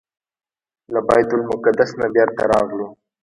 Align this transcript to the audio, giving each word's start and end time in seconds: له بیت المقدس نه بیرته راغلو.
له 0.93 0.99
بیت 1.07 1.29
المقدس 1.37 1.91
نه 1.99 2.07
بیرته 2.13 2.43
راغلو. 2.51 2.87